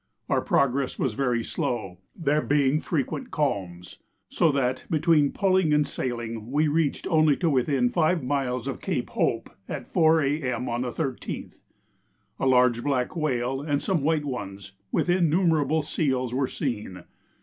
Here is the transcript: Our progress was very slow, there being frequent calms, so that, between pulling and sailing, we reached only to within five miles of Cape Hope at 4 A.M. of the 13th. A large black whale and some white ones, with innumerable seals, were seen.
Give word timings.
Our 0.29 0.41
progress 0.41 0.97
was 0.97 1.13
very 1.13 1.43
slow, 1.43 1.99
there 2.15 2.41
being 2.41 2.81
frequent 2.81 3.29
calms, 3.29 3.99
so 4.29 4.51
that, 4.51 4.83
between 4.89 5.31
pulling 5.31 5.73
and 5.73 5.85
sailing, 5.85 6.49
we 6.51 6.67
reached 6.67 7.05
only 7.07 7.37
to 7.37 7.51
within 7.51 7.87
five 7.91 8.23
miles 8.23 8.65
of 8.65 8.81
Cape 8.81 9.11
Hope 9.11 9.51
at 9.69 9.85
4 9.85 10.23
A.M. 10.23 10.67
of 10.69 10.81
the 10.97 11.03
13th. 11.03 11.59
A 12.39 12.47
large 12.47 12.81
black 12.83 13.15
whale 13.15 13.61
and 13.61 13.79
some 13.79 14.01
white 14.01 14.25
ones, 14.25 14.71
with 14.91 15.07
innumerable 15.07 15.83
seals, 15.83 16.33
were 16.33 16.47
seen. 16.47 17.03